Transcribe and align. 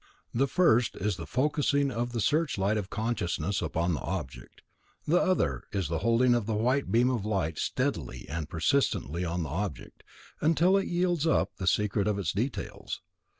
The 0.33 0.47
first 0.47 0.95
is 0.95 1.15
the 1.17 1.27
focussing 1.27 1.91
of 1.91 2.11
the 2.11 2.21
searchlight 2.21 2.75
of 2.75 2.89
consciousness 2.89 3.61
upon 3.61 3.93
the 3.93 3.99
object. 4.01 4.63
The 5.05 5.21
other 5.21 5.65
is 5.73 5.89
the 5.89 5.99
holding 5.99 6.33
of 6.33 6.47
the 6.47 6.55
white 6.55 6.91
beam 6.91 7.11
of 7.11 7.23
light 7.23 7.59
steadily 7.59 8.27
and 8.27 8.49
persistently 8.49 9.23
on 9.23 9.43
the 9.43 9.49
object, 9.49 10.01
until 10.41 10.75
it 10.75 10.87
yields 10.87 11.27
up 11.27 11.55
the 11.57 11.67
secret 11.67 12.07
of 12.07 12.17
its 12.17 12.33
details. 12.33 13.03